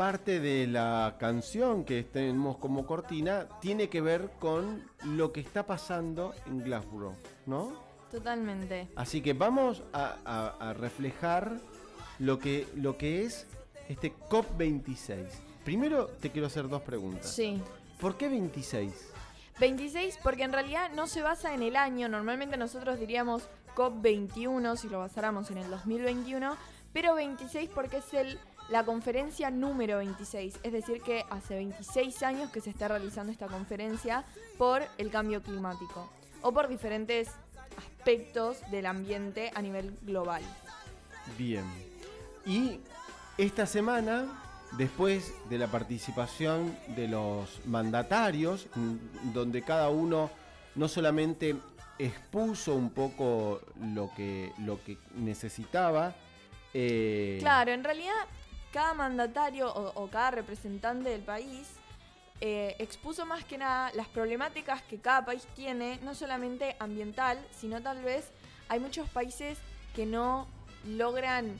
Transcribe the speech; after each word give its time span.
parte 0.00 0.40
de 0.40 0.66
la 0.66 1.16
canción 1.20 1.84
que 1.84 2.02
tenemos 2.04 2.56
como 2.56 2.86
cortina 2.86 3.46
tiene 3.60 3.90
que 3.90 4.00
ver 4.00 4.30
con 4.38 4.82
lo 5.04 5.30
que 5.30 5.40
está 5.40 5.66
pasando 5.66 6.32
en 6.46 6.64
Glasgow, 6.64 7.14
¿no? 7.44 7.74
Totalmente. 8.10 8.88
Así 8.96 9.20
que 9.20 9.34
vamos 9.34 9.82
a, 9.92 10.16
a- 10.24 10.70
a 10.70 10.72
reflejar 10.72 11.58
lo 12.18 12.38
que, 12.38 12.66
lo 12.76 12.96
que 12.96 13.24
es 13.26 13.46
este 13.90 14.14
COP26. 14.30 15.26
Primero 15.66 16.06
te 16.06 16.30
quiero 16.30 16.46
hacer 16.46 16.66
dos 16.70 16.80
preguntas. 16.80 17.30
Sí. 17.30 17.60
¿Por 18.00 18.16
qué 18.16 18.30
26? 18.30 19.12
26 19.60 20.18
porque 20.22 20.44
en 20.44 20.52
realidad 20.54 20.90
no 20.94 21.08
se 21.08 21.20
basa 21.20 21.52
en 21.52 21.62
el 21.62 21.76
año, 21.76 22.08
normalmente 22.08 22.56
nosotros 22.56 22.98
diríamos 22.98 23.50
COP21 23.76 24.76
si 24.76 24.88
lo 24.88 25.00
basáramos 25.00 25.50
en 25.50 25.58
el 25.58 25.68
2021, 25.68 26.56
pero 26.94 27.14
26 27.14 27.68
porque 27.74 27.98
es 27.98 28.14
el, 28.14 28.38
la 28.70 28.84
conferencia 28.84 29.50
número 29.50 29.98
26, 29.98 30.60
es 30.62 30.72
decir 30.72 31.02
que 31.02 31.24
hace 31.28 31.56
26 31.56 32.22
años 32.22 32.50
que 32.50 32.60
se 32.60 32.70
está 32.70 32.88
realizando 32.88 33.32
esta 33.32 33.48
conferencia 33.48 34.24
por 34.58 34.82
el 34.96 35.10
cambio 35.10 35.42
climático 35.42 36.08
o 36.40 36.52
por 36.52 36.68
diferentes 36.68 37.28
aspectos 37.76 38.58
del 38.70 38.86
ambiente 38.86 39.50
a 39.54 39.62
nivel 39.62 39.96
global. 40.02 40.42
Bien. 41.36 41.64
Y 42.46 42.78
esta 43.36 43.66
semana, 43.66 44.26
después 44.78 45.32
de 45.48 45.58
la 45.58 45.66
participación 45.66 46.76
de 46.94 47.08
los 47.08 47.66
mandatarios, 47.66 48.68
mm, 48.74 49.32
donde 49.32 49.62
cada 49.62 49.88
uno 49.88 50.30
no 50.76 50.86
solamente 50.86 51.56
expuso 51.98 52.74
un 52.76 52.90
poco 52.90 53.60
lo 53.80 54.10
que, 54.14 54.52
lo 54.58 54.82
que 54.84 54.96
necesitaba, 55.16 56.14
eh, 56.72 57.38
Claro, 57.40 57.72
en 57.72 57.82
realidad 57.82 58.14
cada 58.72 58.94
mandatario 58.94 59.72
o, 59.72 60.02
o 60.02 60.08
cada 60.08 60.30
representante 60.32 61.10
del 61.10 61.22
país 61.22 61.68
eh, 62.42 62.74
expuso 62.78 63.26
más 63.26 63.44
que 63.44 63.58
nada 63.58 63.90
las 63.94 64.08
problemáticas 64.08 64.80
que 64.82 64.98
cada 64.98 65.26
país 65.26 65.46
tiene, 65.54 65.98
no 66.02 66.14
solamente 66.14 66.74
ambiental, 66.78 67.38
sino 67.50 67.82
tal 67.82 68.02
vez 68.02 68.30
hay 68.68 68.80
muchos 68.80 69.10
países 69.10 69.58
que 69.94 70.06
no 70.06 70.48
logran 70.86 71.58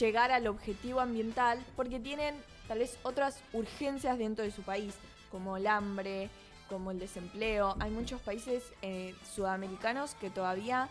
llegar 0.00 0.32
al 0.32 0.48
objetivo 0.48 1.00
ambiental 1.00 1.64
porque 1.76 2.00
tienen 2.00 2.34
tal 2.66 2.80
vez 2.80 2.98
otras 3.04 3.40
urgencias 3.52 4.18
dentro 4.18 4.44
de 4.44 4.50
su 4.50 4.62
país, 4.62 4.94
como 5.30 5.56
el 5.56 5.68
hambre, 5.68 6.30
como 6.68 6.90
el 6.90 6.98
desempleo. 6.98 7.76
Hay 7.78 7.92
muchos 7.92 8.20
países 8.20 8.64
eh, 8.82 9.14
sudamericanos 9.34 10.16
que 10.16 10.30
todavía 10.30 10.88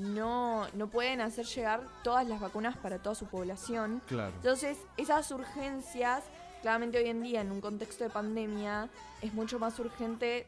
no, 0.00 0.66
no 0.74 0.88
pueden 0.88 1.20
hacer 1.20 1.46
llegar 1.46 1.82
todas 2.02 2.26
las 2.26 2.40
vacunas 2.40 2.76
para 2.76 2.98
toda 2.98 3.14
su 3.14 3.26
población. 3.26 4.02
Claro. 4.06 4.32
Entonces, 4.36 4.78
esas 4.96 5.30
urgencias, 5.30 6.24
claramente 6.62 6.98
hoy 6.98 7.08
en 7.08 7.22
día, 7.22 7.40
en 7.40 7.52
un 7.52 7.60
contexto 7.60 8.04
de 8.04 8.10
pandemia, 8.10 8.88
es 9.22 9.34
mucho 9.34 9.58
más 9.58 9.78
urgente 9.78 10.46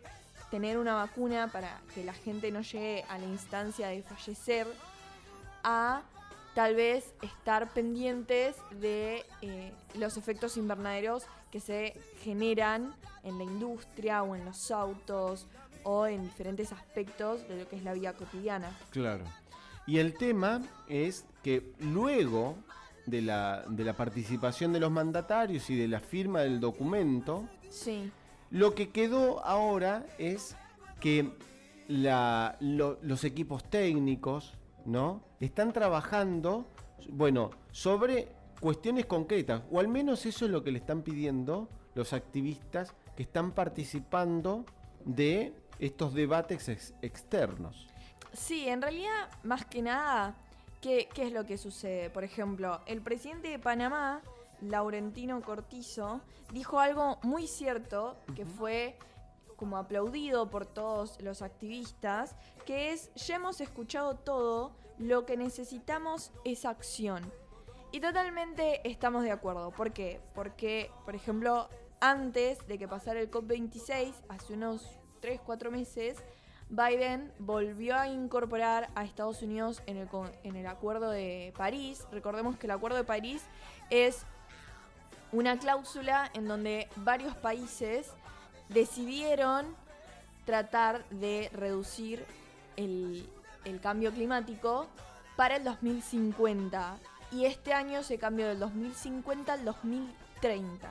tener 0.50 0.77
una 0.77 0.94
vacuna 0.94 1.48
para 1.48 1.81
que 1.94 2.05
la 2.05 2.12
gente 2.12 2.50
no 2.50 2.61
llegue 2.61 3.05
a 3.09 3.19
la 3.19 3.27
instancia 3.27 3.89
de 3.89 4.03
fallecer, 4.03 4.67
a 5.64 6.03
tal 6.55 6.75
vez 6.75 7.14
estar 7.22 7.72
pendientes 7.72 8.56
de 8.72 9.25
eh, 9.41 9.72
los 9.94 10.16
efectos 10.16 10.56
invernaderos 10.56 11.25
que 11.50 11.60
se 11.60 11.99
generan 12.22 12.94
en 13.22 13.38
la 13.38 13.44
industria 13.44 14.22
o 14.22 14.34
en 14.34 14.44
los 14.44 14.71
autos 14.71 15.47
o 15.84 16.06
en 16.06 16.22
diferentes 16.22 16.72
aspectos 16.72 17.47
de 17.49 17.60
lo 17.60 17.69
que 17.69 17.76
es 17.76 17.84
la 17.84 17.94
vida 17.94 18.12
cotidiana. 18.12 18.76
Claro. 18.91 19.25
Y 19.92 19.98
el 19.98 20.14
tema 20.14 20.62
es 20.88 21.26
que 21.42 21.75
luego 21.78 22.56
de 23.04 23.20
la, 23.20 23.62
de 23.69 23.84
la 23.84 23.92
participación 23.92 24.72
de 24.72 24.80
los 24.80 24.91
mandatarios 24.91 25.69
y 25.69 25.76
de 25.76 25.86
la 25.86 26.00
firma 26.00 26.41
del 26.41 26.60
documento, 26.60 27.47
Sí. 27.69 28.10
lo 28.50 28.75
que 28.75 28.88
quedó 28.88 29.44
ahora 29.44 30.06
es 30.16 30.56
que 30.98 31.31
la- 31.88 32.56
lo- 32.60 32.97
los 33.02 33.22
equipos 33.25 33.64
técnicos, 33.69 34.54
¿no? 34.86 35.20
Están 35.41 35.75
trabajando, 35.75 36.66
bueno, 37.10 37.50
sobre 37.70 38.28
cuestiones 38.60 39.04
concretas, 39.04 39.60
o 39.70 39.78
al 39.78 39.88
menos 39.88 40.25
eso 40.25 40.47
es 40.47 40.50
lo 40.50 40.64
que 40.64 40.72
le 40.72 40.78
están 40.78 41.02
pidiendo 41.02 41.69
los 41.94 42.14
activistas 42.14 42.94
que 43.14 43.25
están 43.25 43.52
participando 43.52 44.64
de 45.04 45.52
estos 45.81 46.14
debates 46.14 46.70
ex- 46.70 46.94
externos. 47.02 47.88
Sí, 48.33 48.69
en 48.69 48.81
realidad, 48.81 49.28
más 49.43 49.65
que 49.66 49.83
nada, 49.83 50.34
¿qué, 50.81 51.09
qué 51.15 51.25
es 51.25 51.33
lo 51.33 51.44
que 51.44 51.59
sucede? 51.59 52.10
Por 52.10 52.25
ejemplo, 52.25 52.81
el 52.87 53.03
presidente 53.03 53.49
de 53.49 53.59
Panamá, 53.59 54.22
Laurentino 54.60 55.43
Cortizo, 55.43 56.21
dijo 56.53 56.81
algo 56.81 57.19
muy 57.22 57.47
cierto, 57.47 58.16
que 58.34 58.44
fue 58.44 58.97
como 59.56 59.77
aplaudido 59.77 60.50
por 60.50 60.66
todos 60.66 61.21
los 61.21 61.43
activistas, 61.43 62.34
que 62.66 62.93
es, 62.93 63.15
ya 63.15 63.37
hemos 63.37 63.61
escuchado 63.61 64.16
todo, 64.16 64.72
lo 64.99 65.25
que 65.27 65.37
necesitamos 65.37 66.32
es 66.44 66.65
acción. 66.65 67.32
Y 67.93 68.00
totalmente 68.00 68.81
estamos 68.88 69.22
de 69.22 69.31
acuerdo. 69.31 69.71
¿Por 69.71 69.93
qué? 69.93 70.21
Porque, 70.34 70.91
por 71.05 71.15
ejemplo, 71.15 71.69
antes 72.00 72.66
de 72.66 72.78
que 72.78 72.88
pasara 72.88 73.21
el 73.21 73.31
COP26, 73.31 74.15
hace 74.28 74.55
unos 74.55 74.99
3, 75.21 75.41
4 75.44 75.71
meses, 75.71 76.19
Biden 76.69 77.33
volvió 77.39 77.97
a 77.97 78.09
incorporar 78.09 78.89
a 78.95 79.05
Estados 79.05 79.43
Unidos 79.43 79.83
en 79.87 79.97
el, 79.97 80.09
en 80.45 80.56
el 80.56 80.67
Acuerdo 80.67 81.11
de 81.11 81.53
París. 81.56 82.06
Recordemos 82.11 82.56
que 82.56 82.67
el 82.67 82.71
Acuerdo 82.71 82.97
de 82.97 83.05
París 83.05 83.43
es 83.91 84.25
una 85.33 85.59
cláusula 85.59 86.31
en 86.34 86.49
donde 86.49 86.89
varios 86.97 87.37
países 87.37 88.11
decidieron 88.69 89.67
tratar 90.45 91.09
de 91.11 91.50
reducir 91.53 92.25
el 92.77 93.29
cambio 93.83 94.12
climático 94.12 94.89
para 95.37 95.56
el 95.56 95.65
2050. 95.65 96.99
Y 97.33 97.47
este 97.47 97.73
año 97.73 98.03
se 98.03 98.19
cambió 98.19 98.47
del 98.49 98.59
2050 98.59 99.53
al 99.53 99.65
2030. 99.65 100.89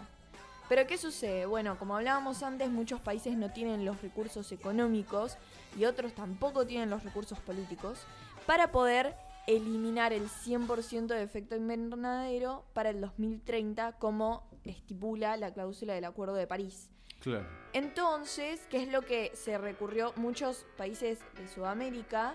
Pero 0.72 0.88
¿qué 0.88 0.98
sucede? 0.98 1.46
Bueno, 1.46 1.78
como 1.78 1.98
hablábamos 1.98 2.44
antes, 2.44 2.70
muchos 2.70 3.02
países 3.02 3.36
no 3.36 3.52
tienen 3.52 3.84
los 3.84 4.02
recursos 4.02 4.54
económicos 4.54 5.36
y 5.78 5.84
otros 5.84 6.14
tampoco 6.14 6.66
tienen 6.66 6.90
los 6.90 7.04
recursos 7.04 7.38
políticos 7.40 8.00
para 8.46 8.72
poder 8.72 9.18
eliminar 9.48 10.14
el 10.14 10.30
100% 10.30 11.08
de 11.08 11.24
efecto 11.24 11.58
invernadero 11.58 12.64
para 12.72 12.92
el 12.92 13.02
2030 13.02 13.98
como 14.00 14.48
estipula 14.64 15.36
la 15.36 15.52
cláusula 15.52 15.94
del 15.94 16.06
Acuerdo 16.06 16.36
de 16.36 16.48
París. 16.48 16.90
Claro. 17.20 17.46
Entonces, 17.74 18.62
¿qué 18.70 18.82
es 18.82 18.88
lo 18.88 19.02
que 19.02 19.34
se 19.36 19.58
recurrió? 19.58 20.14
Muchos 20.16 20.66
países 20.78 21.20
de 21.36 21.50
Sudamérica 21.50 22.34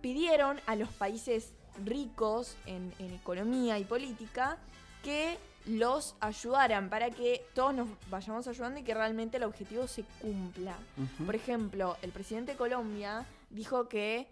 pidieron 0.00 0.58
a 0.64 0.74
los 0.74 0.88
países 0.88 1.52
ricos 1.84 2.56
en, 2.64 2.94
en 2.98 3.12
economía 3.12 3.78
y 3.78 3.84
política 3.84 4.58
que 5.04 5.38
los 5.66 6.16
ayudaran 6.20 6.90
para 6.90 7.10
que 7.10 7.46
todos 7.54 7.72
nos 7.74 7.88
vayamos 8.10 8.46
ayudando 8.48 8.80
y 8.80 8.82
que 8.82 8.92
realmente 8.94 9.36
el 9.36 9.44
objetivo 9.44 9.86
se 9.86 10.04
cumpla. 10.20 10.76
Por 11.24 11.34
ejemplo, 11.34 11.96
el 12.02 12.10
presidente 12.10 12.52
de 12.52 12.58
Colombia 12.58 13.24
dijo 13.50 13.88
que 13.88 14.26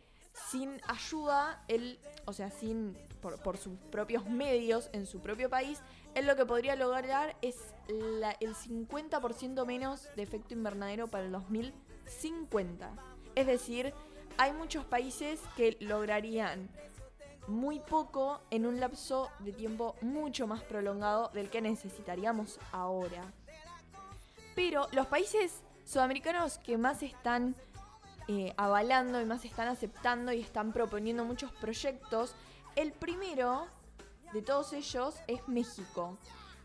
sin 0.50 0.80
ayuda, 0.88 1.62
él, 1.68 1.98
o 2.26 2.32
sea, 2.32 2.50
sin 2.50 2.96
por, 3.20 3.38
por 3.40 3.56
sus 3.56 3.78
propios 3.90 4.26
medios 4.28 4.90
en 4.92 5.06
su 5.06 5.20
propio 5.20 5.48
país, 5.48 5.78
él 6.14 6.26
lo 6.26 6.36
que 6.36 6.44
podría 6.44 6.74
lograr 6.74 7.36
es 7.40 7.56
la- 7.88 8.32
el 8.40 8.54
50% 8.54 9.64
menos 9.64 10.08
de 10.16 10.22
efecto 10.22 10.54
invernadero 10.54 11.06
para 11.08 11.24
el 11.26 11.32
2050. 11.32 12.90
Es 13.34 13.46
decir, 13.46 13.94
hay 14.38 14.52
muchos 14.52 14.84
países 14.84 15.40
que 15.56 15.76
lograrían 15.80 16.68
muy 17.48 17.80
poco 17.80 18.40
en 18.50 18.66
un 18.66 18.80
lapso 18.80 19.30
de 19.40 19.52
tiempo 19.52 19.96
mucho 20.00 20.46
más 20.46 20.62
prolongado 20.62 21.30
del 21.34 21.50
que 21.50 21.60
necesitaríamos 21.60 22.58
ahora. 22.70 23.22
Pero 24.54 24.86
los 24.92 25.06
países 25.06 25.62
sudamericanos 25.84 26.58
que 26.58 26.78
más 26.78 27.02
están 27.02 27.54
eh, 28.28 28.52
avalando 28.56 29.20
y 29.20 29.24
más 29.24 29.44
están 29.44 29.68
aceptando 29.68 30.32
y 30.32 30.40
están 30.40 30.72
proponiendo 30.72 31.24
muchos 31.24 31.50
proyectos, 31.52 32.34
el 32.76 32.92
primero 32.92 33.66
de 34.32 34.42
todos 34.42 34.72
ellos 34.72 35.16
es 35.26 35.46
México. 35.48 36.16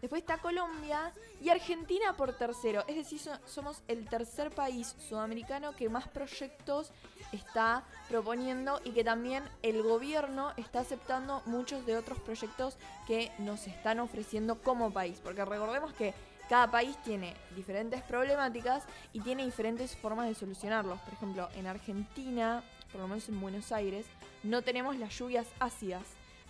Después 0.01 0.21
está 0.21 0.38
Colombia 0.38 1.11
y 1.41 1.49
Argentina 1.49 2.15
por 2.15 2.33
tercero. 2.33 2.83
Es 2.88 2.95
decir, 2.95 3.19
so- 3.19 3.38
somos 3.45 3.81
el 3.88 4.07
tercer 4.07 4.51
país 4.51 4.95
sudamericano 5.09 5.73
que 5.75 5.89
más 5.89 6.07
proyectos 6.07 6.91
está 7.31 7.83
proponiendo 8.07 8.79
y 8.83 8.91
que 8.91 9.03
también 9.03 9.44
el 9.63 9.81
gobierno 9.81 10.53
está 10.57 10.81
aceptando 10.81 11.41
muchos 11.45 11.85
de 11.85 11.97
otros 11.97 12.19
proyectos 12.19 12.77
que 13.07 13.31
nos 13.39 13.65
están 13.67 13.99
ofreciendo 13.99 14.61
como 14.61 14.91
país. 14.91 15.19
Porque 15.23 15.44
recordemos 15.44 15.94
que 15.94 16.13
cada 16.47 16.69
país 16.71 16.95
tiene 17.03 17.35
diferentes 17.55 18.01
problemáticas 18.03 18.83
y 19.13 19.19
tiene 19.19 19.43
diferentes 19.45 19.95
formas 19.97 20.27
de 20.27 20.35
solucionarlos. 20.35 21.00
Por 21.01 21.13
ejemplo, 21.13 21.50
en 21.55 21.67
Argentina, 21.67 22.63
por 22.91 23.01
lo 23.01 23.07
menos 23.07 23.27
en 23.27 23.41
Buenos 23.41 23.71
Aires, 23.71 24.05
no 24.43 24.61
tenemos 24.61 24.95
las 24.97 25.17
lluvias 25.17 25.47
ácidas, 25.59 26.03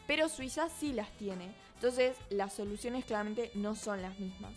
pero 0.05 0.29
Suiza 0.29 0.69
sí 0.69 0.93
las 0.93 1.09
tiene. 1.17 1.51
Entonces, 1.77 2.17
las 2.31 2.53
soluciones 2.53 3.05
claramente 3.05 3.51
no 3.53 3.75
son 3.75 4.01
las 4.01 4.17
mismas. 4.19 4.51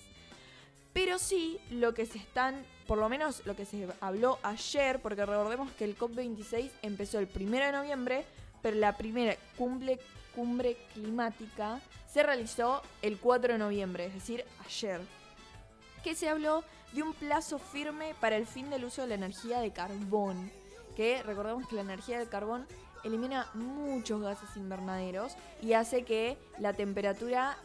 Pero 0.94 1.18
sí, 1.18 1.58
lo 1.70 1.92
que 1.92 2.06
se 2.06 2.16
están, 2.16 2.64
por 2.86 2.96
lo 2.96 3.10
menos 3.10 3.44
lo 3.44 3.54
que 3.54 3.66
se 3.66 3.86
habló 4.00 4.38
ayer, 4.42 5.00
porque 5.02 5.26
recordemos 5.26 5.70
que 5.72 5.84
el 5.84 5.98
COP26 5.98 6.70
empezó 6.82 7.18
el 7.18 7.28
1 7.32 7.50
de 7.58 7.72
noviembre, 7.72 8.24
pero 8.62 8.76
la 8.78 8.96
primera 8.96 9.36
cumbre, 9.56 10.00
cumbre 10.34 10.78
climática 10.94 11.80
se 12.10 12.22
realizó 12.22 12.82
el 13.02 13.18
4 13.18 13.52
de 13.52 13.58
noviembre, 13.58 14.06
es 14.06 14.14
decir, 14.14 14.44
ayer. 14.64 15.00
Que 16.02 16.14
se 16.14 16.30
habló 16.30 16.64
de 16.92 17.02
un 17.02 17.12
plazo 17.12 17.58
firme 17.58 18.14
para 18.18 18.36
el 18.36 18.46
fin 18.46 18.70
del 18.70 18.86
uso 18.86 19.02
de 19.02 19.08
la 19.08 19.14
energía 19.14 19.60
de 19.60 19.72
carbón. 19.72 20.50
Que 20.96 21.22
recordemos 21.22 21.68
que 21.68 21.76
la 21.76 21.82
energía 21.82 22.18
de 22.18 22.26
carbón 22.26 22.66
elimina 23.04 23.48
muchos 23.54 24.20
gases 24.20 24.56
invernaderos 24.56 25.36
y 25.62 25.72
hace 25.72 26.04
que 26.04 26.38
la 26.58 26.72
temperatura 26.72 27.56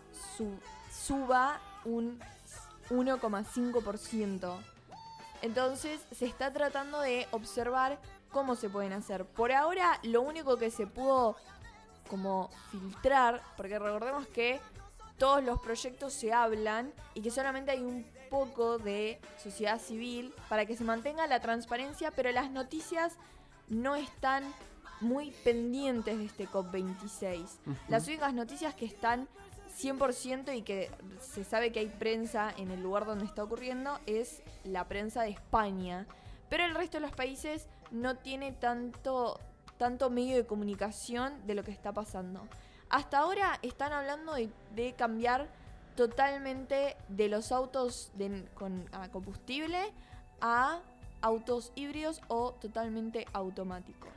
suba 0.92 1.60
un 1.84 2.20
1,5%. 2.90 4.58
Entonces 5.42 6.02
se 6.12 6.26
está 6.26 6.52
tratando 6.52 7.02
de 7.02 7.28
observar 7.32 8.00
cómo 8.32 8.56
se 8.56 8.70
pueden 8.70 8.94
hacer. 8.94 9.26
Por 9.26 9.52
ahora 9.52 10.00
lo 10.04 10.22
único 10.22 10.58
que 10.58 10.72
se 10.72 10.88
pudo 10.88 11.36
como 12.10 12.50
filtrar, 12.72 13.42
porque 13.58 13.80
recordemos 13.80 14.28
que 14.28 14.60
todos 15.18 15.44
los 15.44 15.60
proyectos 15.60 16.14
se 16.14 16.34
hablan 16.34 16.94
y 17.14 17.22
que 17.22 17.32
solamente 17.32 17.72
hay 17.72 17.82
un 17.82 18.06
poco 18.30 18.78
de 18.78 19.20
sociedad 19.42 19.80
civil 19.80 20.34
para 20.50 20.66
que 20.66 20.76
se 20.76 20.84
mantenga 20.84 21.26
la 21.28 21.40
transparencia, 21.40 22.12
pero 22.12 22.32
las 22.32 22.52
noticias 22.52 23.14
no 23.70 23.96
están 23.96 24.44
muy 25.02 25.32
pendientes 25.44 26.18
de 26.18 26.26
este 26.26 26.48
COP26. 26.48 27.46
Las 27.88 28.08
únicas 28.08 28.34
noticias 28.34 28.74
que 28.76 28.86
están 28.86 29.28
100% 29.78 30.56
y 30.56 30.62
que 30.62 30.90
se 31.20 31.44
sabe 31.44 31.72
que 31.72 31.80
hay 31.80 31.88
prensa 31.88 32.54
en 32.58 32.72
el 32.72 32.82
lugar 32.82 33.06
donde 33.06 33.26
está 33.26 33.44
ocurriendo 33.44 34.00
es 34.06 34.42
la 34.64 34.88
prensa 34.88 35.24
de 35.24 35.30
España. 35.30 36.08
Pero 36.50 36.66
el 36.66 36.76
resto 36.76 36.98
de 36.98 37.02
los 37.02 37.12
países 37.12 37.68
no 37.92 38.16
tiene 38.16 38.52
tanto, 38.52 39.40
tanto 39.78 40.10
medio 40.10 40.36
de 40.36 40.46
comunicación 40.46 41.46
de 41.46 41.56
lo 41.56 41.64
que 41.64 41.72
está 41.72 41.92
pasando. 41.92 42.48
Hasta 42.90 43.20
ahora 43.20 43.60
están 43.62 43.92
hablando 43.92 44.34
de, 44.34 44.94
cambiar 44.94 45.50
totalmente 45.96 46.96
de 47.10 47.30
los 47.30 47.52
autos 47.52 48.12
con 48.54 48.86
combustible 49.12 49.80
a 50.40 50.80
autos 51.22 51.72
híbridos 51.76 52.22
o 52.28 52.54
totalmente 52.54 53.26
automáticos. 53.34 54.12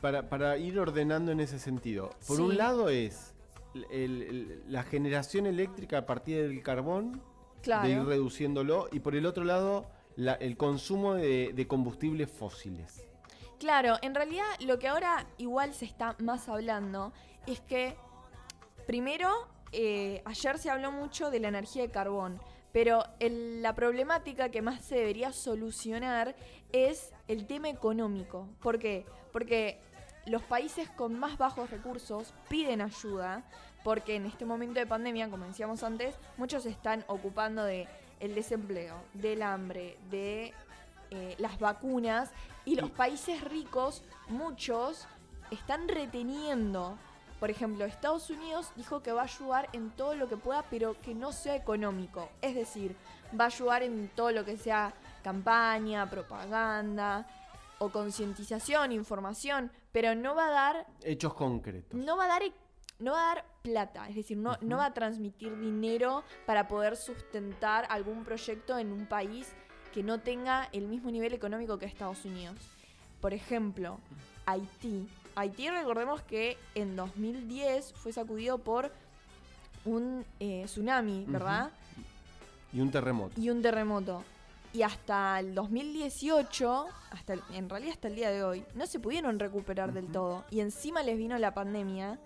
para, 0.00 0.56
ir 0.56 0.78
ordenando 0.78 1.32
en 1.32 1.40
ese 1.40 1.58
sentido, 1.58 2.10
por 2.26 2.40
un 2.40 2.56
lado 2.56 2.88
es 2.88 3.34
la 4.68 4.82
generación 4.82 5.46
eléctrica 5.46 5.98
a 5.98 6.06
partir 6.06 6.48
del 6.48 6.62
carbón, 6.62 7.20
de 7.62 7.90
ir 7.90 8.04
reduciéndolo, 8.04 8.88
y 8.92 9.00
por 9.00 9.14
el 9.14 9.26
otro 9.26 9.44
lado 9.44 9.86
el 10.16 10.56
consumo 10.56 11.14
de, 11.14 11.66
combustibles 11.68 12.30
fósiles. 12.30 13.06
Claro, 13.58 13.96
en 14.02 14.14
realidad 14.14 14.44
lo 14.60 14.78
que 14.78 14.88
ahora 14.88 15.26
igual 15.38 15.74
se 15.74 15.86
está 15.86 16.14
más 16.18 16.48
hablando 16.48 17.12
es 17.46 17.60
que, 17.60 17.96
primero, 18.86 19.30
eh, 19.72 20.22
ayer 20.24 20.58
se 20.58 20.70
habló 20.70 20.92
mucho 20.92 21.30
de 21.30 21.40
la 21.40 21.48
energía 21.48 21.82
de 21.82 21.90
carbón, 21.90 22.40
pero 22.76 23.06
la 23.18 23.74
problemática 23.74 24.50
que 24.50 24.60
más 24.60 24.84
se 24.84 24.96
debería 24.96 25.32
solucionar 25.32 26.36
es 26.72 27.10
el 27.26 27.46
tema 27.46 27.70
económico. 27.70 28.50
¿Por 28.60 28.78
qué? 28.78 29.06
Porque 29.32 29.80
los 30.26 30.42
países 30.42 30.90
con 30.90 31.18
más 31.18 31.38
bajos 31.38 31.70
recursos 31.70 32.34
piden 32.50 32.82
ayuda, 32.82 33.44
porque 33.82 34.16
en 34.16 34.26
este 34.26 34.44
momento 34.44 34.78
de 34.78 34.86
pandemia, 34.86 35.30
como 35.30 35.46
decíamos 35.46 35.82
antes, 35.82 36.16
muchos 36.36 36.64
se 36.64 36.68
están 36.68 37.02
ocupando 37.06 37.64
de 37.64 37.88
el 38.20 38.34
desempleo, 38.34 38.96
del 39.14 39.40
hambre, 39.40 39.96
de 40.10 40.52
eh, 41.12 41.34
las 41.38 41.58
vacunas, 41.58 42.30
y 42.66 42.76
los 42.76 42.90
países 42.90 43.42
ricos, 43.42 44.02
muchos, 44.28 45.08
están 45.50 45.88
reteniendo 45.88 46.98
por 47.38 47.50
ejemplo, 47.50 47.84
Estados 47.84 48.30
Unidos 48.30 48.70
dijo 48.76 49.02
que 49.02 49.12
va 49.12 49.22
a 49.22 49.24
ayudar 49.24 49.68
en 49.72 49.90
todo 49.90 50.14
lo 50.14 50.28
que 50.28 50.36
pueda, 50.36 50.64
pero 50.70 51.00
que 51.02 51.14
no 51.14 51.32
sea 51.32 51.54
económico. 51.54 52.30
Es 52.40 52.54
decir, 52.54 52.96
va 53.38 53.44
a 53.44 53.48
ayudar 53.48 53.82
en 53.82 54.08
todo 54.14 54.30
lo 54.32 54.44
que 54.44 54.56
sea 54.56 54.94
campaña, 55.22 56.08
propaganda 56.08 57.26
o 57.78 57.90
concientización, 57.90 58.92
información, 58.92 59.70
pero 59.92 60.14
no 60.14 60.34
va 60.34 60.46
a 60.46 60.50
dar... 60.50 60.86
Hechos 61.02 61.34
concretos. 61.34 61.98
No 61.98 62.16
va 62.16 62.24
a 62.24 62.28
dar 62.28 62.42
no 62.98 63.12
va 63.12 63.32
a 63.32 63.34
dar 63.34 63.44
plata, 63.60 64.08
es 64.08 64.14
decir, 64.14 64.38
no, 64.38 64.56
no 64.62 64.78
va 64.78 64.86
a 64.86 64.94
transmitir 64.94 65.54
dinero 65.58 66.24
para 66.46 66.66
poder 66.66 66.96
sustentar 66.96 67.86
algún 67.90 68.24
proyecto 68.24 68.78
en 68.78 68.90
un 68.90 69.04
país 69.06 69.52
que 69.92 70.02
no 70.02 70.20
tenga 70.20 70.70
el 70.72 70.86
mismo 70.86 71.10
nivel 71.10 71.34
económico 71.34 71.78
que 71.78 71.84
Estados 71.84 72.24
Unidos. 72.24 72.56
Por 73.20 73.34
ejemplo, 73.34 73.98
Haití 74.46 75.08
Haití, 75.36 75.68
recordemos 75.68 76.22
que 76.22 76.56
en 76.74 76.96
2010 76.96 77.92
fue 77.92 78.10
sacudido 78.10 78.56
por 78.56 78.90
un 79.84 80.24
eh, 80.40 80.62
tsunami, 80.64 81.26
¿verdad? 81.28 81.70
Y 82.72 82.80
un 82.80 82.90
terremoto. 82.90 83.38
Y 83.38 83.50
un 83.50 83.60
terremoto. 83.60 84.24
Y 84.72 84.80
hasta 84.80 85.38
el 85.38 85.54
2018, 85.54 86.86
hasta 87.10 87.34
en 87.52 87.68
realidad 87.68 87.92
hasta 87.92 88.08
el 88.08 88.16
día 88.16 88.30
de 88.30 88.44
hoy, 88.44 88.64
no 88.74 88.86
se 88.86 88.98
pudieron 88.98 89.38
recuperar 89.38 89.92
del 89.92 90.06
todo. 90.06 90.44
Y 90.50 90.60
encima 90.60 91.02
les 91.02 91.18
vino 91.18 91.36
la 91.36 91.52
pandemia, 91.52 92.18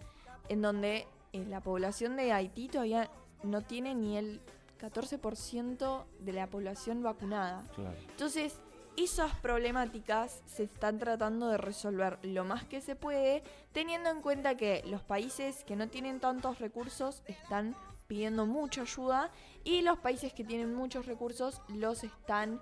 en 0.48 0.62
donde 0.62 1.06
eh, 1.32 1.44
la 1.48 1.60
población 1.60 2.16
de 2.16 2.32
Haití 2.32 2.68
todavía 2.68 3.10
no 3.42 3.62
tiene 3.62 3.94
ni 3.96 4.18
el 4.18 4.40
14% 4.80 6.04
de 6.20 6.32
la 6.32 6.46
población 6.46 7.02
vacunada. 7.02 7.64
Claro. 7.74 7.96
Entonces, 8.08 8.54
esas 8.96 9.34
problemáticas 9.37 10.42
se 10.46 10.64
están 10.64 10.98
tratando 10.98 11.48
de 11.48 11.56
resolver 11.56 12.19
lo 12.22 12.44
más 12.44 12.65
que 12.65 12.81
se 12.81 12.96
puede, 12.96 13.43
teniendo 13.72 14.10
en 14.10 14.20
cuenta 14.20 14.56
que 14.56 14.82
los 14.86 15.03
países 15.03 15.65
que 15.65 15.76
no 15.76 15.88
tienen 15.88 16.20
tantos 16.20 16.58
recursos 16.58 17.22
están 17.26 17.74
pidiendo 18.06 18.44
mucha 18.46 18.82
ayuda 18.82 19.31
y 19.62 19.82
los 19.82 19.98
países 19.98 20.32
que 20.32 20.44
tienen 20.44 20.74
muchos 20.74 21.06
recursos 21.06 21.62
los 21.69 22.05
están 22.05 22.60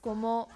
como... 0.00 0.48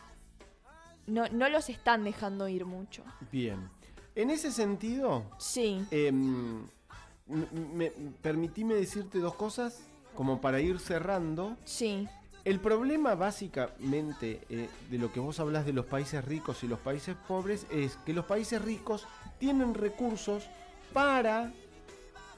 No, 1.07 1.27
los 1.49 1.69
están 1.69 2.05
dejando 2.05 2.47
ir 2.47 2.65
mucho. 2.65 3.03
Bien. 3.33 3.69
En 4.15 4.31
ese 4.31 4.53
sentido... 4.53 5.25
Sí. 5.39 5.85
Eh, 5.91 6.13
me, 6.13 7.91
permitíme 8.23 8.75
decirte 8.75 9.19
dos 9.19 9.35
cosas 9.35 9.83
como 10.15 10.41
para 10.41 10.61
ir 10.61 10.79
cerrando. 10.79 11.57
Sí. 11.65 12.09
El 12.45 12.59
problema 12.59 13.15
básicamente 13.15 14.41
eh, 14.49 14.69
de 14.91 14.99
lo 14.99 15.13
que 15.13 15.21
vos 15.21 15.39
hablas 15.41 15.67
de 15.67 15.73
los 15.73 15.85
países 15.85 16.25
ricos 16.25 16.65
y 16.65 16.69
los 16.69 16.79
países 16.79 17.15
pobres 17.29 17.67
es 17.71 17.99
que 18.07 18.15
los 18.15 18.25
países 18.25 18.63
ricos 18.63 19.07
tienen 19.39 19.75
recursos 19.75 20.49
para 20.95 21.53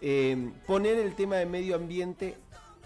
eh, 0.01 0.51
poner 0.67 0.99
el 0.99 1.15
tema 1.15 1.37
de 1.37 1.47
medio 1.47 1.77
ambiente 1.77 2.37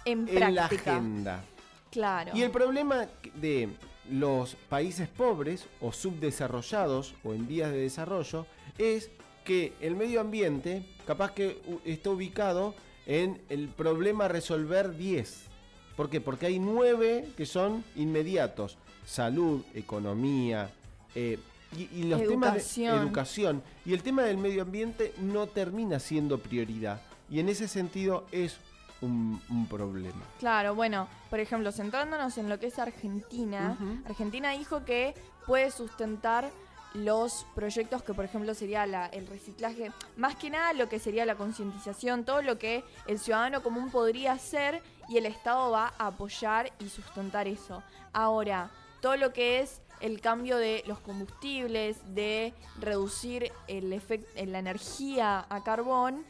en, 0.04 0.28
la 0.54 0.66
agenda. 0.66 1.42
Claro. 1.90 2.32
Y 2.34 2.42
el 2.42 2.50
problema 2.50 3.06
de 3.34 3.70
los 4.10 4.54
países 4.68 5.08
pobres 5.08 5.66
o 5.80 5.92
subdesarrollados 5.92 7.14
o 7.24 7.32
en 7.32 7.48
vías 7.48 7.72
de 7.72 7.78
desarrollo 7.78 8.46
es 8.76 9.10
que 9.44 9.72
el 9.80 9.96
medio 9.96 10.20
ambiente 10.20 10.86
capaz 11.06 11.32
que 11.32 11.62
está 11.86 12.10
ubicado 12.10 12.74
en 13.06 13.40
el 13.48 13.68
problema 13.68 14.28
resolver 14.28 14.96
10 14.96 15.55
¿Por 15.96 16.10
qué? 16.10 16.20
Porque 16.20 16.46
hay 16.46 16.58
nueve 16.58 17.28
que 17.36 17.46
son 17.46 17.84
inmediatos. 17.94 18.76
Salud, 19.04 19.62
economía, 19.74 20.70
eh, 21.14 21.38
y, 21.76 22.04
los 22.04 22.20
temas 22.22 22.76
de 22.76 22.86
educación. 22.86 23.62
Y 23.84 23.92
el 23.92 24.02
tema 24.02 24.22
del 24.22 24.38
medio 24.38 24.62
ambiente 24.62 25.14
no 25.18 25.46
termina 25.46 25.98
siendo 25.98 26.38
prioridad. 26.38 27.00
Y 27.30 27.40
en 27.40 27.48
ese 27.48 27.68
sentido 27.68 28.26
es 28.30 28.58
un, 29.00 29.66
problema. 29.68 30.22
Claro, 30.38 30.74
bueno, 30.74 31.08
por 31.30 31.40
ejemplo, 31.40 31.72
centrándonos 31.72 32.38
en 32.38 32.48
lo 32.48 32.58
que 32.58 32.66
es 32.66 32.78
Argentina, 32.78 33.76
Argentina 34.06 34.52
dijo 34.52 34.84
que 34.84 35.14
puede 35.46 35.70
sustentar 35.70 36.50
los 36.96 37.46
proyectos 37.54 38.02
que, 38.02 38.14
por 38.14 38.24
ejemplo, 38.24 38.54
sería 38.54 38.84
el 39.12 39.26
reciclaje, 39.26 39.92
más 40.16 40.36
que 40.36 40.50
nada 40.50 40.72
lo 40.72 40.88
que 40.88 40.98
sería 40.98 41.26
la 41.26 41.36
concientización, 41.36 42.24
todo 42.24 42.42
lo 42.42 42.58
que 42.58 42.84
el 43.06 43.18
ciudadano 43.18 43.62
común 43.62 43.90
podría 43.90 44.32
hacer 44.32 44.82
y 45.08 45.18
el 45.18 45.26
Estado 45.26 45.70
va 45.70 45.92
a 45.98 46.08
apoyar 46.08 46.72
y 46.78 46.88
sustentar 46.88 47.46
eso. 47.48 47.82
Ahora, 48.12 48.70
todo 49.00 49.16
lo 49.16 49.32
que 49.32 49.60
es 49.60 49.82
el 50.00 50.20
cambio 50.20 50.56
de 50.56 50.82
los 50.86 50.98
combustibles, 51.00 51.98
de 52.14 52.54
reducir 52.80 53.52
el 53.68 53.92
efecto, 53.92 54.28
la 54.44 54.58
energía 54.58 55.46
a 55.48 55.62
carbón, 55.62 56.24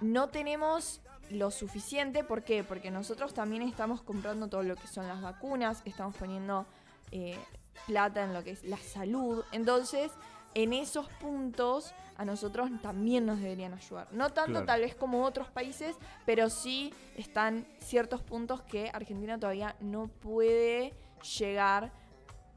no 0.00 0.28
tenemos 0.28 1.00
lo 1.30 1.50
suficiente. 1.50 2.24
¿Por 2.24 2.42
qué? 2.42 2.64
Porque 2.64 2.90
nosotros 2.90 3.34
también 3.34 3.62
estamos 3.62 4.02
comprando 4.02 4.48
todo 4.48 4.62
lo 4.62 4.76
que 4.76 4.86
son 4.86 5.06
las 5.08 5.20
vacunas, 5.20 5.82
estamos 5.84 6.14
poniendo 6.16 6.66
eh, 7.12 7.38
plata 7.86 8.22
en 8.24 8.34
lo 8.34 8.42
que 8.44 8.50
es 8.52 8.64
la 8.64 8.76
salud. 8.78 9.44
Entonces, 9.52 10.12
en 10.54 10.72
esos 10.72 11.08
puntos 11.20 11.92
a 12.16 12.24
nosotros 12.24 12.70
también 12.82 13.24
nos 13.24 13.40
deberían 13.40 13.72
ayudar. 13.72 14.08
No 14.12 14.30
tanto 14.30 14.50
Claro. 14.52 14.66
tal 14.66 14.80
vez 14.82 14.94
como 14.94 15.24
otros 15.24 15.48
países, 15.50 15.96
pero 16.26 16.50
sí 16.50 16.92
están 17.16 17.66
ciertos 17.78 18.20
puntos 18.22 18.60
que 18.62 18.90
Argentina 18.92 19.38
todavía 19.38 19.74
no 19.80 20.08
puede 20.08 20.92
llegar. 21.38 21.92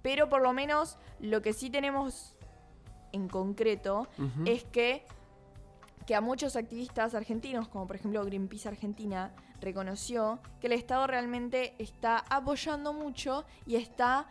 Pero 0.02 0.28
por 0.28 0.42
lo 0.42 0.52
menos 0.52 0.98
lo 1.20 1.42
que 1.42 1.54
sí 1.54 1.70
tenemos 1.70 2.36
en 3.14 3.30
concreto 3.30 4.08
es 4.46 4.66
que, 4.66 5.06
que 6.06 6.16
a 6.16 6.20
muchos 6.20 6.56
activistas 6.58 7.14
argentinos, 7.16 7.70
como 7.70 7.88
por 7.88 7.96
ejemplo 7.96 8.26
Greenpeace 8.26 8.68
Argentina, 8.68 9.32
reconoció 9.62 10.40
que 10.60 10.68
el 10.68 10.74
Estado 10.74 11.08
realmente 11.08 11.74
está 11.78 12.18
apoyando 12.30 12.92
mucho 12.92 13.46
y 13.66 13.76
está 13.78 14.28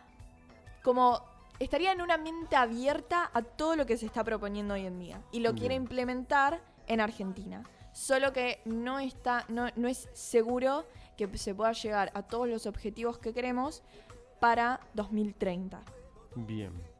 como 0.83 1.23
estaría 1.59 1.91
en 1.91 2.01
una 2.01 2.17
mente 2.17 2.55
abierta 2.55 3.31
a 3.33 3.41
todo 3.41 3.75
lo 3.75 3.85
que 3.85 3.97
se 3.97 4.05
está 4.05 4.23
proponiendo 4.23 4.73
hoy 4.73 4.85
en 4.85 4.99
día 4.99 5.21
y 5.31 5.39
lo 5.39 5.53
quiere 5.53 5.75
implementar 5.75 6.61
en 6.87 7.01
Argentina. 7.01 7.63
Solo 7.93 8.33
que 8.33 8.59
no 8.65 8.99
está, 8.99 9.45
no, 9.49 9.67
no 9.75 9.87
es 9.87 10.09
seguro 10.13 10.85
que 11.15 11.37
se 11.37 11.53
pueda 11.53 11.73
llegar 11.73 12.11
a 12.15 12.23
todos 12.23 12.47
los 12.47 12.65
objetivos 12.65 13.19
que 13.19 13.33
queremos 13.33 13.83
para 14.39 14.79
2030. 14.93 15.81
Bien. 16.35 16.92